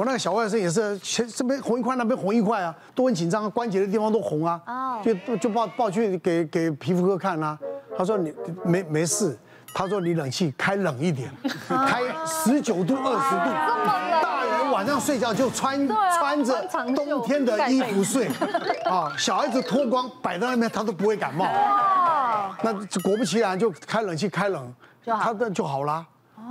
[0.00, 4.58] 我那个小外甥也是，前这边红一块，那边红一块啊，都很紧张，关节的地方都红啊。
[4.66, 4.98] 哦。
[5.04, 7.58] 就就抱抱去给给皮肤科看啊，
[7.98, 8.32] 他说你
[8.64, 9.38] 没没事，
[9.74, 11.30] 他说你冷气开冷一点，
[11.68, 13.52] 开十九度二十度。
[14.22, 18.26] 大人晚上睡觉就穿穿着冬天的衣服睡，
[18.90, 21.44] 啊，小孩子脱光摆在那边他都不会感冒。
[21.44, 22.50] 哦。
[22.62, 22.72] 那
[23.02, 24.74] 果不其然就开冷气开冷，
[25.04, 26.06] 他的就好啦。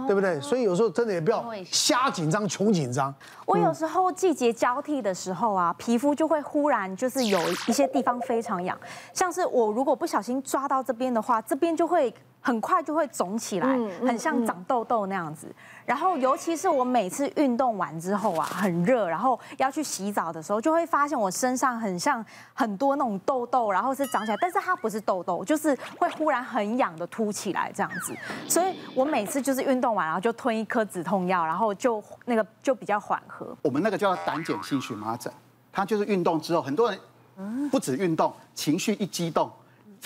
[0.05, 0.39] 对不对？
[0.41, 3.13] 所以有时候真的也不要瞎紧张、穷紧张。
[3.45, 8.77] 我有时候季节交替的时候啊，皮肤就会忽然就是有一些地方非常痒，
[9.13, 12.13] 像是我如果不小心抓到这边的话，这边就会。
[12.41, 13.67] 很快就会肿起来，
[14.05, 15.53] 很像长痘痘那样子。
[15.85, 28.15] 然后，尤其是我每次运动完之后啊，很热，然后要去洗澡的时候，就会发现我身上很像很多那种痘痘，然后是长起来，但是它不是痘痘，就是会忽然很痒的凸起来这样子。
[28.47, 33.47] 所以我每次就是运动完，然后就吞一颗止痛药，然后就那个就比较缓和。
[33.63, 35.31] 我们那个叫胆碱性荨麻疹，
[35.71, 36.99] 它就是运动之后，很多人
[37.71, 39.51] 不止运动，情绪一激动。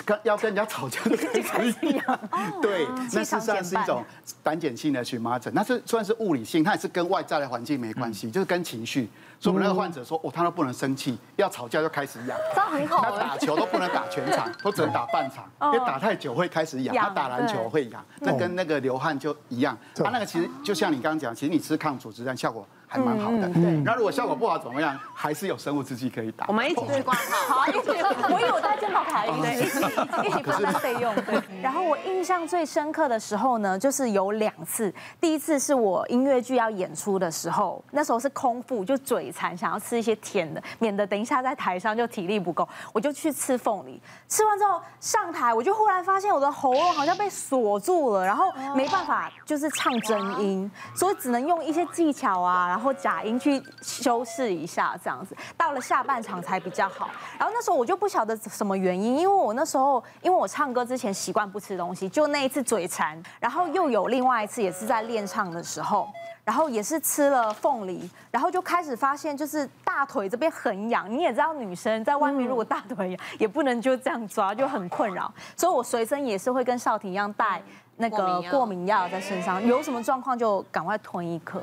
[0.06, 2.20] 跟要跟人家吵架的感觉一样，
[2.62, 4.04] 对，那事实上是一种
[4.42, 9.10] 胆碱性的荨麻疹，那是算是物理性，它也是跟外在的环境没关系，就是跟情绪。
[9.40, 13.02] 所以我们那个患者说，哦，他都不能生气，要吵架就开始痒，这很好。
[13.02, 16.96] 他打球都不能打全场，都只能打半场，因为打太久会开始痒。
[16.96, 19.78] 他打篮球会痒，那跟那个流汗就一样。
[19.96, 22.66] 他那个其实就像你刚刚讲，其实你吃抗组织胺效果。
[22.94, 23.72] 还蛮好的，对。
[23.84, 24.96] 那如果效果不好怎么样？
[25.16, 26.46] 还是有生物制剂可以打。
[26.48, 27.80] 我们一起去挂号， 好，一起。
[27.88, 31.16] 我有带健保卡，对，一起一起分担费用。
[31.26, 31.42] 对。
[31.60, 34.94] 然后我印象最深刻的时候呢，就是有两次。
[35.20, 44.00] 第一次是我音乐剧要演出的时候，那时候是空腹，就嘴馋，想要吃一些甜的，免得等一下在台上就体力不够，我就去吃凤梨。
[44.30, 52.83] 吃完之后上台，我就忽然发现我的喉咙好像被锁住了，然后没办法就是唱真音，所以只能用一些技巧啊，然后。
[52.84, 57.10] 后假音去修饰一下，这样子到了下半场才比较好。
[57.40, 66.10] 然后那时候我就不晓得什么原因，因为我那时候因为我唱歌之前习惯不吃东西，就那一次嘴馋，然后又有另外一次也是在练唱的时候，
[66.44, 71.10] 然后也是吃了凤梨，然后就开始发现就是大腿这边很痒。
[71.10, 75.34] 你也知道，女生在外面如果大腿痒，也不能就这样抓，就很困扰。
[75.56, 77.62] 所以我随身也是会跟少婷一样带
[77.98, 81.62] 那个过敏药在身上，有什么状况就赶快吞一颗。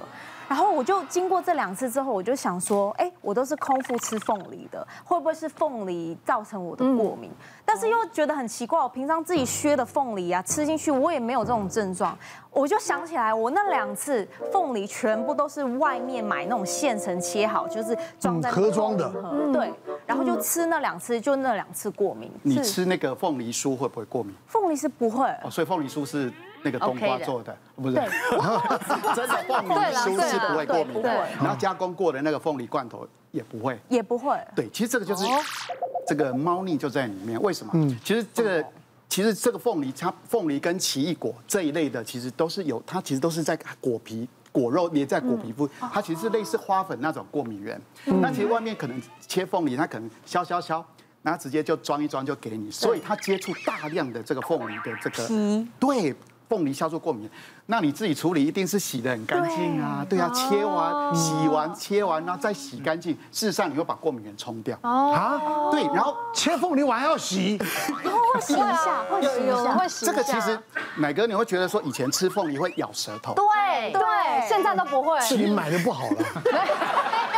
[0.48, 7.30] 然后我就经过这两次之后，我就想说，哎，我都是空腹吃凤梨的，会不会是凤梨造成我的过敏？
[7.64, 12.19] 但是又觉得很奇怪，我平常自己削的凤梨啊，吃进去我也没有这种症状。
[12.50, 19.11] 我就想起来，我那两次凤梨全部都是外面买那种现成切好，就是装在盒装的，
[19.53, 19.72] 对。
[20.06, 22.31] 然后就吃那两次，就那两次过敏。
[22.43, 24.34] 你吃那个凤梨酥会不会过敏？
[24.47, 25.28] 凤梨是不会。
[25.44, 26.33] 哦，所以凤梨酥是。
[26.62, 27.94] 那个冬瓜做的，不是，
[29.17, 29.34] 真的
[29.67, 34.38] 凤梨酥是不会过敏的，然后加工过的那个凤梨罐头也不会，也不会。
[34.55, 35.25] 对，其实这个就是
[36.06, 37.41] 这个猫腻就在里面。
[37.41, 37.72] 为什么？
[37.75, 38.62] 嗯，其实这个
[39.10, 47.78] 其实这个凤梨，它凤梨跟奇异果这一类的，其实都是有，它其实都是在果皮、果肉粘在果皮部，它其实是类似花粉那种过敏源。
[48.04, 50.82] 那其实外面可能切凤梨，它可能削削削，
[51.22, 56.15] 然后直接就装一装就给你，所以它接触大量的这个凤梨的这个对。
[56.50, 57.31] 凤梨消除过敏，
[57.66, 63.12] 那你自己处理一定是洗的很干净啊，对啊，切完、洗完、切完，然后再洗干净。
[63.31, 65.71] 事实上，你会把过敏原冲掉啊。
[65.71, 70.05] 对，然后切凤梨完还要洗，会洗一下， 会洗一下，会洗。
[70.05, 70.59] 这个其实，
[70.97, 74.03] 奶哥你会觉得说以前吃凤梨会咬舌头，对对，
[74.49, 75.21] 现在都不会。
[75.21, 76.17] 是你买的不好了，
[76.50, 76.50] 没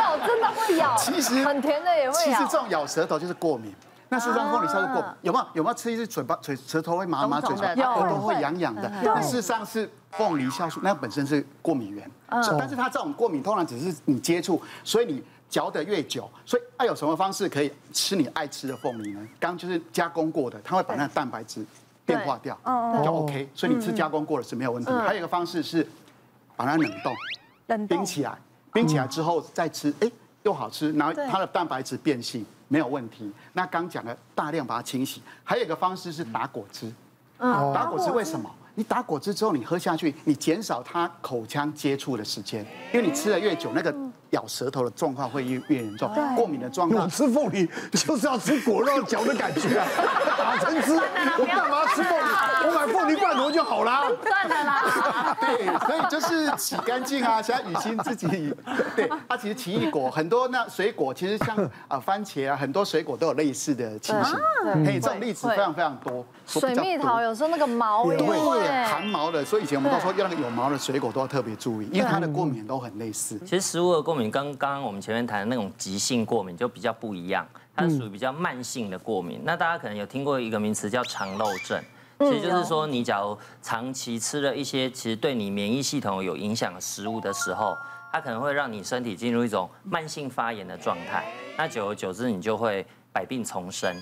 [0.01, 0.95] 有，真的会咬。
[0.97, 2.23] 其实很甜的也会咬。
[2.23, 3.71] 其实这种咬舌头就是过敏。
[4.13, 5.45] 那事实上，凤梨酵素过敏有没有？
[5.55, 8.87] 有没有吃一次嘴巴、嘴舌头会麻麻，嘴唇耳朵会痒痒的？
[9.01, 12.09] 那事实上是凤梨酵素，那本身是过敏源。
[12.29, 19.27] 但是它这种过敏通常只是你接触，所以你嚼得越久，所以爱有什么方式可以吃你爱吃的凤梨呢？
[19.39, 21.65] 刚就是加工过的，它会把那个蛋白质
[22.05, 22.55] 变化掉，
[23.03, 23.49] 就 OK。
[23.55, 24.91] 所以你吃加工过的是没有问题。
[24.91, 25.87] 还有一个方式是
[26.55, 27.15] 把它冷冻，
[27.67, 28.37] 冷冰起来，
[28.71, 30.11] 冰起来之后再吃，哎，
[30.43, 32.45] 又好吃，然后它的蛋白质变性。
[32.69, 33.31] 没有问题。
[33.51, 36.91] 那刚讲的大量把它清洗，还有一个方式是打果汁。
[37.37, 38.49] 嗯，打果汁为什么？
[38.73, 43.93] 你打果汁之后，你喝下去，你减少它口腔接触的时间，因为你吃的越久，那个。
[44.33, 47.05] 咬舌头的状况会越越严重，过敏的状况。
[47.05, 49.87] 我吃凤梨就是要吃果肉嚼的感觉啊，
[50.37, 50.95] 打成汁，
[51.39, 52.25] 我干嘛吃凤梨？
[52.65, 54.03] 我买凤梨罐头就好啦。
[54.23, 55.37] 算了啦。
[55.39, 58.53] 对，所以就是洗干净啊，像雨欣自己，
[58.95, 61.55] 对，它其实奇异果很多，那水果其实像
[61.87, 64.35] 啊 番茄啊，很多水果都有类似的情形，
[64.83, 66.25] 嘿，这种例子非常非常多。
[66.45, 68.37] 水蜜桃有时候那个毛也会
[68.85, 73.39] 含毛的，所以以前我们都说要那个有毛的水果都要特别注意，因为它的过敏都很类似。
[73.45, 74.22] 其实食物的过敏。
[74.23, 79.41] 敏跟刚刚我们前面谈的那种急性过敏就比较不一样，它是属于比较慢性的过敏。
[79.43, 81.83] 那大家可能有听过一个名词叫肠漏症，
[82.19, 87.75] 其实就是说你假如长期吃了一些其实对你免疫系统有影响的食物的时候，
[88.13, 91.29] 它可能会让你身体进入一种慢性发炎的状态。
[91.57, 93.93] 那久而久之，你就会百病丛生。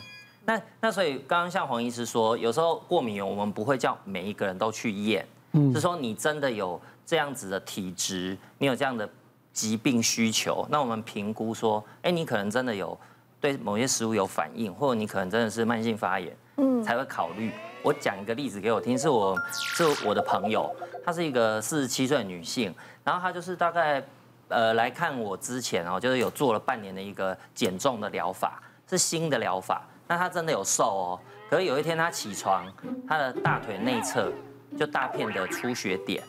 [0.46, 5.26] 那那所以刚刚像黄医师说，有时候过敏原我们不会叫每一个人都去验，
[5.74, 9.10] 是说你真的有这样子的体质，你有这样的。
[9.54, 12.98] 疾病需求，那我们评估说，哎，你可能真的有
[13.40, 17.52] 对某些食物有反应，或者你可能真的是慢性发炎，嗯，才会考虑。
[17.84, 24.02] 我讲一个例子给我听，是我是我的朋友，她是一个四十七岁的女性，然后她就是大概
[24.50, 31.20] 呃来看我之前哦，就是有做了半年的一个减重的疗法，是新的疗法，那她真的有瘦哦，
[31.50, 32.72] 可是有一天她起床，
[33.08, 34.32] 她的大腿内侧
[34.78, 36.24] 就大片的出血点。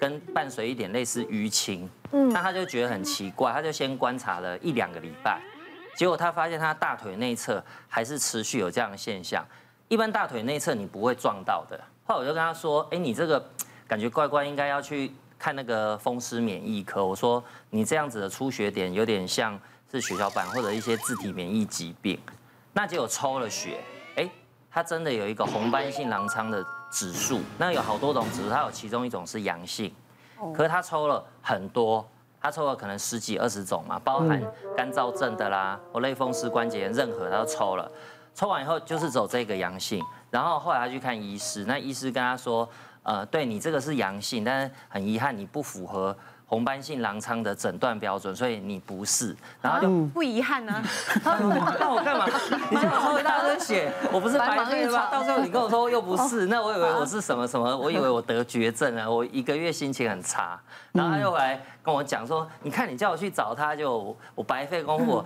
[0.00, 5.40] 跟伴随一点类似淤青，嗯，那他就觉得很奇怪，他就先观察了一两个礼拜，
[5.96, 9.44] 结果他发现他大腿内侧还是持续有这样的现象。
[9.88, 11.80] 一般大腿内侧你不会撞到的。
[12.04, 13.42] 后来我就跟他说，哎，你这个
[13.86, 17.04] 感觉怪怪，应该要去看那个风湿免疫科。
[17.04, 19.58] 我说你这样子的出血点有点像
[19.90, 22.18] 是血小板或者一些自体免疫疾病。
[22.72, 23.80] 那结果抽了血，
[24.16, 24.28] 哎，
[24.70, 26.64] 他真的有一个红斑性狼疮的。
[26.96, 29.94] 指数，那有好多种指数，它有其中一种是阳性，
[30.54, 32.02] 可是他抽了很多，
[32.40, 34.42] 他抽了可能十几二十种嘛，包含
[34.74, 37.86] 干燥症的啦，或类风湿关节炎，任何他都抽了，
[38.34, 42.66] 抽完以后就是走这个阳性，然后后来他去看医师，那医师跟他说，
[43.02, 46.16] 呃，对你这个是阳性，但是很遗憾你不符合。
[46.48, 50.80] 红斑性狼疮的诊断标准，所以你不是，然后就不遗憾呢？
[51.24, 52.24] 那我干嘛？
[52.70, 55.08] 你叫我抽一大堆血，我不是白费了吗？
[55.10, 57.76] 到时候你跟我说又不是，那我以为我是什么什么？
[57.76, 60.60] 我以为我得绝症了，我一个月心情很差，
[60.92, 65.24] 然后他又来跟我讲说，你看你叫我去找他，就我白费功夫，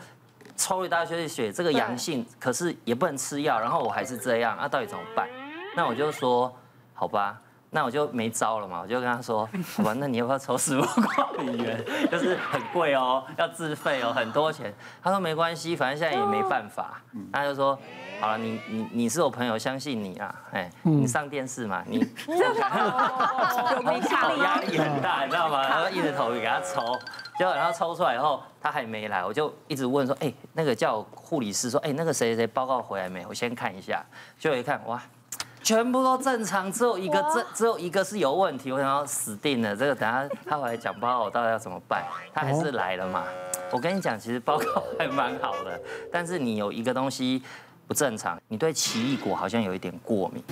[0.56, 5.28] 抽了一大堆血，这个阳性，可是也不能吃药，然后我还是这样，那到底怎么办？
[5.76, 6.50] 那我就说，
[6.94, 7.38] 好吧。
[7.72, 11.84] 那我就没招了嘛，我就跟他说，好吧，那你要不要抽十五块元？
[12.10, 14.74] 就是很贵哦，要自费哦，很多钱。
[15.02, 17.00] 他说没关系，反正现在也没办法。
[17.32, 17.78] 他就说，
[18.20, 24.08] 好了，你你你是我朋友，相信你啊，哎，你上电视嘛，你 有名气，
[24.42, 25.62] 压力很大，你知道吗？
[25.62, 26.98] 然后硬着头皮给他抽，
[27.38, 33.24] 结果然后抽出来以后，他还没来，我就一直问说，哎，那个叫护理师说，哎，那个谁谁报告回来没？
[33.26, 34.04] 我先看一下，
[34.40, 35.00] 结果一看，哇。
[35.62, 39.76] 全部都正常，只有一个只只有一个是有问题，我想要死定了。
[39.76, 42.04] 这个等下他回来讲报告，我到底要怎么办？
[42.34, 43.24] 他还是来了嘛。
[43.70, 45.80] 我跟你讲，其实报告还蛮好的，
[46.12, 47.42] 但是你有一个东西
[47.86, 50.42] 不正常，你对奇异果好像有一点过敏。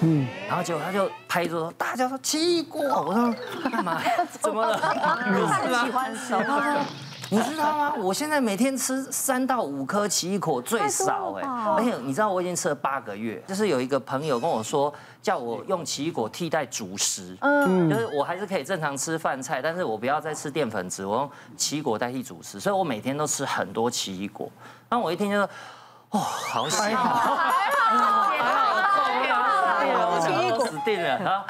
[0.00, 3.34] 嗯，然后结果他就拍桌说：“大家说奇异果。”我说
[3.70, 4.00] ：“干嘛？
[4.40, 4.76] 怎么了？
[5.26, 5.34] 你
[6.14, 6.84] 是吗？
[7.28, 7.94] 喜欢什么？”你知道吗？
[7.98, 11.42] 我现在每天吃三到五颗奇异果最少哎，
[11.76, 13.42] 而且你知道我已经吃了八个月。
[13.46, 14.92] 就是有一个朋友跟我说，
[15.22, 24.50] 叫我用奇异果替代主食，嗯，就是我还是可以正常吃饭菜，但是我不要再吃淀粉质，我用奇异果代替主食，所以我每天都吃很多奇异果。
[24.90, 25.48] 那我一听就说，
[26.10, 30.78] 哦，好险哦还好还好死。
[30.84, 31.44] 定了啊，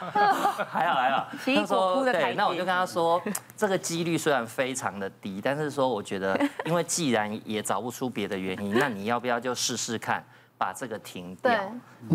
[0.69, 1.27] 还好还好。
[1.45, 3.23] 他说对，那我就跟他说，
[3.57, 10.25] 这个几率虽然非常的低，但是说我觉得，因为既然也找不出别的原因，那你要不要就试试看，
[10.57, 11.53] 把这个停掉？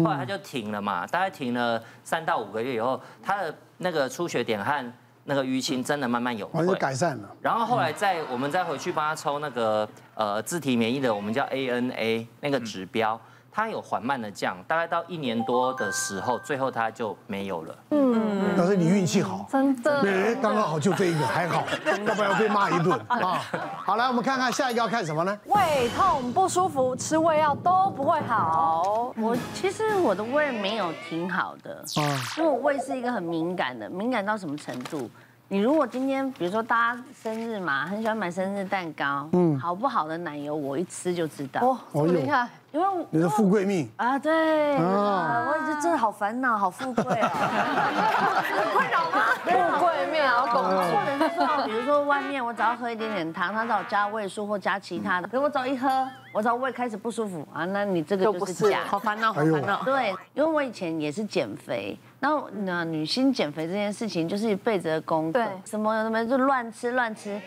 [0.03, 4.93] 后来他就停了嘛，大概停了三到五个月以后，他的那个出血点和
[5.25, 6.47] 那个淤青真的慢慢有
[6.79, 7.29] 改善了。
[7.41, 13.19] 然后后来再我们再回去帮他抽那个呃自体免疫的，我们叫 ANA 那个指标。
[13.55, 17.75] 它有缓慢的降，大概到一年多的时候，最后它就没有了。
[17.91, 21.63] 嗯，但是你运气好，真的，对，刚刚好就这一个还好，
[22.03, 23.39] 要不然要被骂一顿啊。
[23.85, 25.39] 好，来我们看看下一个要看什么呢？
[25.45, 29.13] 胃痛不舒服，吃胃药都不会好。
[29.17, 32.01] 我其实我的胃没有挺好的，啊，
[32.37, 35.07] 因为我胃是一个很敏感的，敏感到什么程度？
[35.49, 41.61] 你如果今天比如说大家生日嘛，很喜欢买生日蛋糕，嗯，好不好的奶油我一吃就知道。
[41.61, 42.47] 哦，这么厉害。
[42.71, 49.25] 因为你的富贵命啊，对啊，我觉得真的好烦恼，好富贵啊，很困扰吗？
[49.45, 50.81] 富贵命啊，懂吗？
[50.81, 59.83] 或者是说， 比如说外面我只要喝一点点糖，他找我加味素或加其他的，可是我只要一喝，我只要胃开始不舒服啊，那你这个就是假，好烦恼，好烦恼。
[59.83, 67.39] 对，因为我以前也是减肥，然后那女性减肥这件事情就是一辈子的功课，什么什么就乱吃乱吃，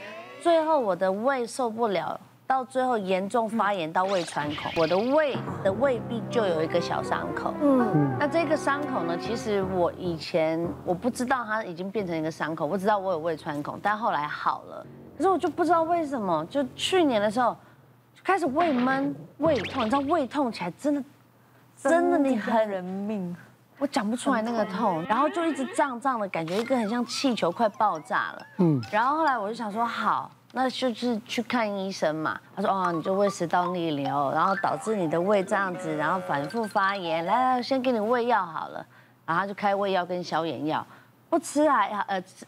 [0.42, 2.18] 最后我的胃受不了。
[2.46, 7.52] 到最后严重发炎到胃穿孔，我的胃的胃壁就有一个小伤口。
[7.60, 14.86] 嗯，那这个伤口呢，其实我以前我不知道它已经变成一个伤口，不知道我有胃穿孔，但后来好了。
[15.16, 17.56] 可是我就不知道为什么，就去年的时候
[18.22, 21.02] 开始胃闷、胃痛，你知道胃痛起来真的
[21.76, 23.36] 真的你很人命，
[23.78, 28.46] 我讲不出来那个痛，然后就一直胀胀的感觉，一个很像气球快爆炸了。
[28.58, 30.30] 嗯，然后后来我就想说好。
[30.56, 32.40] 那就是去看医生嘛。
[32.54, 37.26] 他说哦，你就胃食道逆流，然后导致你的胃这样子，然后反复发炎。
[37.26, 38.84] 来来，先给你胃药好了。
[39.26, 40.84] 然后他就开胃药跟消炎药，
[41.28, 42.46] 不吃还呃吃，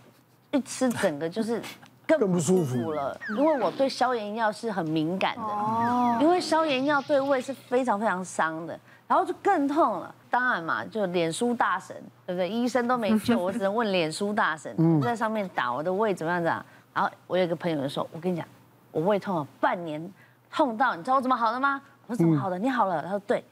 [0.52, 1.60] 一吃整个就是
[2.06, 3.14] 更不舒服了。
[3.36, 8.78] 因为我对消炎药是很敏感的，哦，因为消炎药对胃是非常非常伤的。
[9.06, 10.14] 然后就更痛了。
[10.30, 11.96] 当然嘛，就脸书大神，
[12.26, 12.48] 对不对？
[12.48, 16.64] 医生都没救， 我只能问脸书大神，在上面打我的胃怎么样子啊？
[16.98, 18.44] 然后我有一个朋友就说：“我跟你讲，
[18.90, 20.12] 我胃痛了半年，
[20.50, 22.58] 痛到你知道我怎么好的吗？”我说：“怎么好的？
[22.58, 23.44] 你好了？”他说：“对，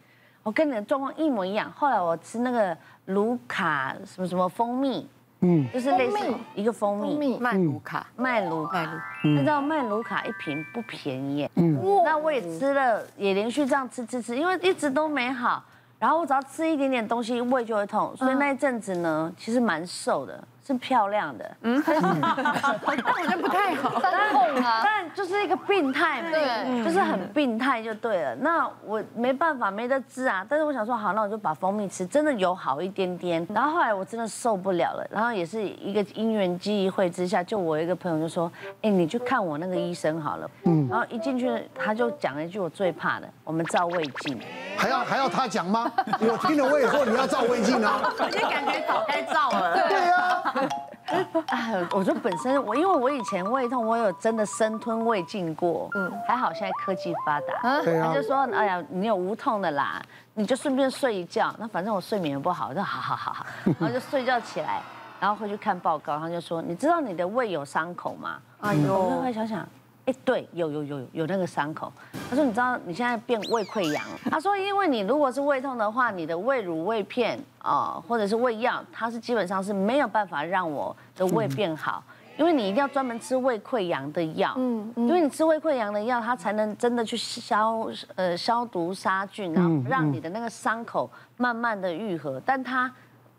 [0.43, 5.09] 我跟你的状况一模一样。”后来我吃那个卢卡什么什么蜂蜜，
[5.43, 6.27] 嗯，就是类似
[6.57, 15.63] 一个蜂蜜，麦卢卡，麦卢卡，你知道麦卢卡一瓶不便宜，嗯，那我也吃了，也连续这样吃吃吃，因为一直都没好。
[16.01, 20.43] 然后我只要吃一点点东西，胃就会痛，所以那一阵子呢，其实蛮瘦的。
[20.67, 28.35] 是漂亮的，嗯， 但好像不太好，但痛啊，但就是一个病态嘛，对，就是很病态就对了。
[28.35, 30.45] 那我没办法，没得治啊。
[30.49, 33.47] 但是我想说，好，那我就把蜂蜜吃，真的有好一点点。
[33.55, 38.51] 然后后来我真的受不了了，然后也是一个因缘际会之下，就我一个朋友就说，
[38.83, 44.41] 哎，你去看我那个医生好了，嗯，然后一进去他就讲了一句我最怕的，我们照胃镜，
[44.77, 45.89] 还要还要他讲吗？
[46.19, 50.43] 我听了我也说你要照胃镜啊， 我就感觉早该照了，对啊。
[51.47, 60.03] 哎，我说本身我，因为我以前胃痛，我有真的生吞胃镜过，嗯，还好现在科技发达，他就说，哎呀，你有无痛的啦，
[60.35, 63.47] 你就顺便睡一觉，那反正我睡眠也不好，我说好好好好，
[63.79, 64.83] 然后就睡觉起来，
[65.21, 68.39] 然后回去看报告，他就说，你知道你的胃有伤口吗？
[68.61, 69.67] 哎呦，我就会想想。
[70.07, 71.93] 哎，对，有有有有那个伤口。
[72.31, 82.03] 他说：“你知道你现在变胃溃疡。”他说：“因为你如果是胃痛的话，你的胃乳、胃片啊，或者是胃药，它是基本上是没有办法让我的胃变好，
[82.39, 84.55] 因为你一定要专门吃胃溃疡的药。
[84.57, 92.89] 嗯，因为你吃胃溃疡的药，它才能真的去消呃消毒杀菌，然后让你的那个伤口慢慢的愈合，但它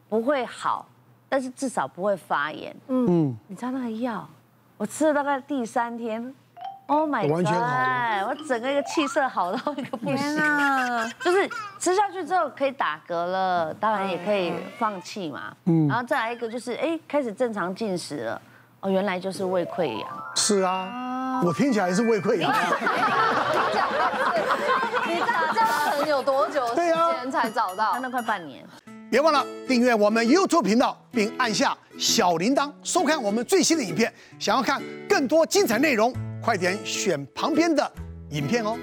[0.09, 0.85] 不会好，
[1.29, 2.75] 但是至少不会发炎。
[2.89, 4.27] 嗯，你知道那个药，
[4.75, 6.35] 我吃了大概第三天。”
[6.89, 8.29] Oh my god！
[8.29, 15.53] 我整个一个气色好到一个不行啊， 就是吃下去之后可以打嗝了，当然也可以放弃嘛。
[15.65, 18.41] 嗯，然后再来一个就是，哎，开始正常进食了。
[18.79, 20.07] 哦，原来就是胃溃疡。
[20.35, 22.49] 是啊，我听起来是胃溃疡。
[25.05, 27.99] 你打针可能有多久时间才找到？
[27.99, 28.63] 那快半年。
[29.09, 34.13] 别忘了订阅我们 YouTube 频道，并按下小铃铛，收看我们最新的影片。
[34.39, 36.13] 想要看更多精彩内容，
[36.47, 37.91] 快点选旁边的
[38.29, 38.79] 影片哦。